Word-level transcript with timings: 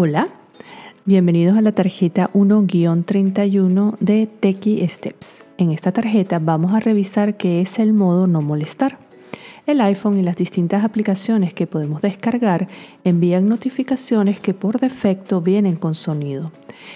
Hola, 0.00 0.28
bienvenidos 1.06 1.58
a 1.58 1.60
la 1.60 1.72
tarjeta 1.72 2.30
1-31 2.32 3.98
de 3.98 4.28
Techie 4.28 4.88
Steps. 4.88 5.40
En 5.56 5.72
esta 5.72 5.90
tarjeta 5.90 6.38
vamos 6.38 6.72
a 6.72 6.78
revisar 6.78 7.36
qué 7.36 7.60
es 7.60 7.80
el 7.80 7.92
modo 7.92 8.28
no 8.28 8.40
molestar. 8.40 8.96
El 9.66 9.80
iPhone 9.80 10.16
y 10.16 10.22
las 10.22 10.36
distintas 10.36 10.84
aplicaciones 10.84 11.52
que 11.52 11.66
podemos 11.66 12.00
descargar 12.00 12.68
envían 13.02 13.48
notificaciones 13.48 14.38
que 14.38 14.54
por 14.54 14.78
defecto 14.78 15.40
vienen 15.40 15.74
con 15.74 15.96
sonido. 15.96 16.52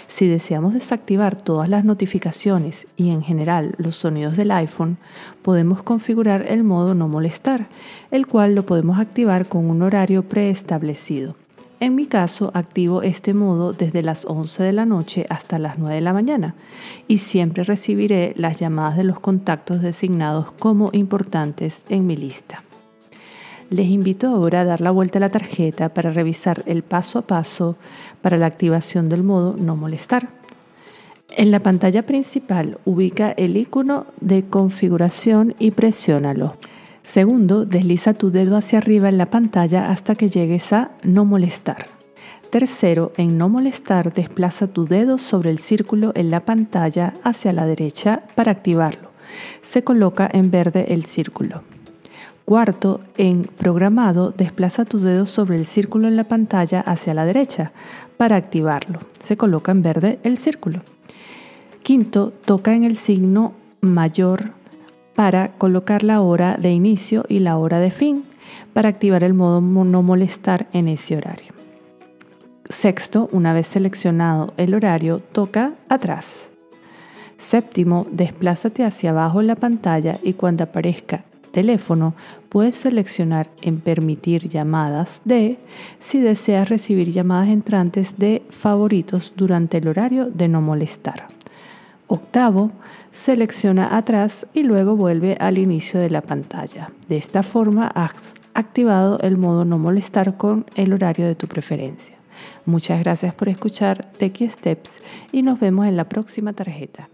Si 0.07 0.29
deseamos 0.29 0.73
desactivar 0.73 1.35
todas 1.35 1.69
las 1.69 1.85
notificaciones 1.85 2.87
y 2.97 3.11
en 3.11 3.25
general 3.25 3.75
los 3.79 3.97
sonidos 3.97 4.37
del 4.37 4.53
iPhone, 4.53 4.97
podemos 5.43 5.83
configurar 5.83 6.47
el 6.47 6.63
modo 6.63 6.95
no 6.95 7.09
molestar, 7.09 7.67
el 8.13 8.29
cual 8.29 8.55
lo 8.55 8.65
podemos 8.65 9.01
activar 9.01 9.49
con 9.49 9.69
un 9.69 9.83
horario 9.83 10.23
preestablecido. 10.23 11.35
En 11.83 11.97
mi 11.97 12.07
caso, 12.07 12.53
activo 12.55 13.03
este 13.03 13.35
modo 13.35 13.73
desde 13.73 14.05
las 14.05 14.25
11 14.25 14.63
de 14.63 14.73
la 14.73 14.87
noche 14.87 15.27
hasta 15.29 15.59
las 15.59 15.79
9 15.79 15.97
de 15.97 16.01
la 16.01 16.13
mañana 16.13 16.55
y 17.09 17.19
siempre 17.19 17.65
recibiré 17.65 18.35
las 18.37 18.61
llamadas 18.61 18.97
de 18.97 19.03
los 19.03 19.19
contactos 19.19 19.83
designados 19.83 20.53
como 20.53 20.91
importantes 20.93 21.83
en 21.89 22.07
mi 22.07 22.15
lista. 22.15 22.59
Les 23.69 23.89
invito 23.89 24.29
ahora 24.29 24.61
a 24.61 24.65
dar 24.65 24.81
la 24.81 24.93
vuelta 24.93 25.19
a 25.19 25.23
la 25.23 25.31
tarjeta 25.31 25.89
para 25.89 26.11
revisar 26.11 26.63
el 26.67 26.85
paso 26.85 27.19
a 27.19 27.23
paso 27.23 27.77
para 28.21 28.37
la 28.37 28.47
activación 28.47 29.09
del 29.09 29.25
modo 29.25 29.57
no 29.59 29.75
molestar. 29.75 30.29
En 31.31 31.51
la 31.51 31.65
pantalla 31.65 32.07
principal 32.07 32.79
ubica 32.85 33.33
el 33.33 33.57
icono 33.57 34.07
de 34.21 34.45
configuración 34.45 35.57
y 35.59 35.73
presiónalo. 35.73 36.55
Segundo, 37.03 37.65
desliza 37.65 38.15
tu 38.15 38.31
dedo 38.31 38.57
hacia 38.57 38.79
arriba 38.79 39.09
en 39.09 39.19
la 39.19 39.31
pantalla 39.31 39.91
hasta 39.91 40.15
que 40.15 40.29
llegues 40.29 40.73
a 40.73 40.93
No 41.03 41.25
molestar. 41.25 41.87
Tercero, 42.51 43.13
en 43.17 43.39
No 43.39 43.49
molestar, 43.49 44.13
desplaza 44.13 44.67
tu 44.67 44.85
dedo 44.85 45.19
sobre 45.19 45.51
el 45.51 45.59
círculo 45.59 46.13
en 46.15 46.31
la 46.31 46.41
pantalla 46.41 47.15
hacia 47.25 47.53
la 47.53 47.67
derecha 47.67 48.23
para 48.35 48.53
activarlo. 48.53 49.11
Se 49.63 49.83
coloca 49.83 50.29
en 50.33 50.51
verde 50.51 50.93
el 50.93 51.05
círculo. 51.07 51.63
Cuarto, 52.45 53.01
en 53.17 53.43
Programado, 53.43 54.31
desplaza 54.31 54.85
tu 54.85 54.99
dedo 54.99 55.27
sobre 55.27 55.57
el 55.57 55.67
círculo 55.67 56.09
en 56.09 56.17
la 56.17 56.25
pantalla 56.25 56.81
hacia 56.81 57.15
la 57.15 57.25
derecha 57.25 57.73
para 58.17 58.37
activarlo. 58.37 58.99
Se 59.23 59.37
coloca 59.37 59.73
en 59.73 59.83
verde 59.83 60.19
el 60.23 60.37
círculo. 60.37 60.81
Quinto, 61.83 62.33
toca 62.45 62.75
en 62.75 62.85
el 62.85 62.97
signo 62.97 63.55
mayor 63.81 64.53
para 65.15 65.53
colocar 65.53 66.03
la 66.03 66.21
hora 66.21 66.57
de 66.57 66.71
inicio 66.71 67.25
y 67.29 67.41
la 67.41 67.57
hora 67.59 67.79
de 67.79 67.91
fin 67.91 68.25
para 68.73 68.89
activar 68.89 69.25
el 69.25 69.35
modo 69.35 69.61
no 69.61 70.03
molestar 70.03 70.67
en 70.73 70.89
ese 70.89 71.17
horario. 71.17 71.53
Sexto, 72.69 73.29
una 73.33 73.53
vez 73.53 73.67
seleccionado 73.67 74.55
el 74.57 74.75
horario, 74.75 75.19
toca 75.19 75.73
atrás. 75.89 76.49
Séptimo, 77.39 78.07
desplázate 78.11 78.85
hacia 78.85 79.11
abajo 79.11 79.41
en 79.41 79.49
la 79.49 79.57
pantalla 79.57 80.19
y 80.23 80.35
cuando 80.35 80.65
aparezca 80.65 81.25
teléfono 81.53 82.15
puedes 82.49 82.77
seleccionar 82.77 83.49
en 83.61 83.81
permitir 83.81 84.49
llamadas 84.49 85.21
de 85.25 85.59
si 86.01 86.21
deseas 86.21 86.69
recibir 86.69 87.13
llamadas 87.13 87.49
entrantes 87.49 88.19
de 88.19 88.43
favoritos 88.51 89.33
durante 89.37 89.79
el 89.79 89.89
horario 89.89 90.27
de 90.27 90.49
no 90.49 90.61
molestar. 90.61 91.27
Octavo, 92.13 92.73
selecciona 93.11 93.97
atrás 93.97 94.47
y 94.53 94.65
luego 94.65 94.97
vuelve 94.97 95.39
al 95.41 95.57
inicio 95.57 95.99
de 95.99 96.11
la 96.11 96.21
pantalla. 96.21 96.91
De 97.09 97.17
esta 97.17 97.43
forma 97.43 97.87
has 97.87 98.35
activado 98.53 99.19
el 99.21 99.39
modo 99.39 99.65
no 99.65 99.79
molestar 99.79 100.37
con 100.37 100.67
el 100.75 100.93
horario 100.93 101.27
de 101.27 101.35
tu 101.35 101.47
preferencia. 101.47 102.15
Muchas 102.67 103.01
gracias 103.01 103.35
por 103.35 103.49
escuchar 103.49 104.13
Techie 104.19 104.51
Steps 104.51 105.01
y 105.33 105.41
nos 105.41 105.59
vemos 105.59 105.87
en 105.87 105.97
la 105.97 106.05
próxima 106.05 106.53
tarjeta. 106.53 107.09